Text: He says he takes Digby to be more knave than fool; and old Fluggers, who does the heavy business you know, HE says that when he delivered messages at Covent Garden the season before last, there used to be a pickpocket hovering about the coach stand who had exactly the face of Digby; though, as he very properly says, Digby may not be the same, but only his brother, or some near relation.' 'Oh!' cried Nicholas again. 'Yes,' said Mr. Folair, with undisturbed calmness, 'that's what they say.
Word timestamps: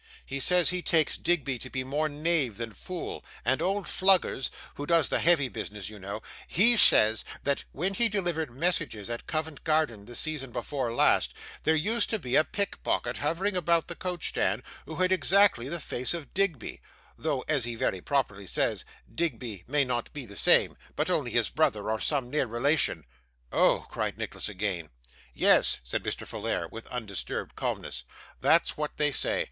He 0.25 0.39
says 0.39 0.69
he 0.69 0.81
takes 0.81 1.15
Digby 1.15 1.59
to 1.59 1.69
be 1.69 1.83
more 1.83 2.09
knave 2.09 2.57
than 2.57 2.71
fool; 2.71 3.23
and 3.45 3.61
old 3.61 3.85
Fluggers, 3.87 4.49
who 4.73 4.87
does 4.87 5.09
the 5.09 5.19
heavy 5.19 5.47
business 5.47 5.91
you 5.91 5.99
know, 5.99 6.23
HE 6.47 6.77
says 6.77 7.23
that 7.43 7.65
when 7.71 7.93
he 7.93 8.09
delivered 8.09 8.49
messages 8.49 9.11
at 9.11 9.27
Covent 9.27 9.63
Garden 9.63 10.05
the 10.05 10.15
season 10.15 10.51
before 10.51 10.91
last, 10.91 11.35
there 11.65 11.75
used 11.75 12.09
to 12.09 12.17
be 12.17 12.35
a 12.35 12.43
pickpocket 12.43 13.17
hovering 13.17 13.55
about 13.55 13.89
the 13.89 13.95
coach 13.95 14.29
stand 14.29 14.63
who 14.87 14.95
had 14.95 15.11
exactly 15.11 15.69
the 15.69 15.79
face 15.79 16.15
of 16.15 16.33
Digby; 16.33 16.81
though, 17.15 17.41
as 17.41 17.65
he 17.65 17.75
very 17.75 18.01
properly 18.01 18.47
says, 18.47 18.83
Digby 19.13 19.65
may 19.67 19.85
not 19.85 20.11
be 20.13 20.25
the 20.25 20.35
same, 20.35 20.77
but 20.95 21.11
only 21.11 21.29
his 21.29 21.51
brother, 21.51 21.91
or 21.91 21.99
some 21.99 22.27
near 22.31 22.47
relation.' 22.47 23.05
'Oh!' 23.51 23.85
cried 23.91 24.17
Nicholas 24.17 24.49
again. 24.49 24.89
'Yes,' 25.35 25.79
said 25.83 26.03
Mr. 26.03 26.25
Folair, 26.25 26.67
with 26.71 26.87
undisturbed 26.87 27.55
calmness, 27.55 28.03
'that's 28.39 28.75
what 28.75 28.97
they 28.97 29.11
say. 29.11 29.39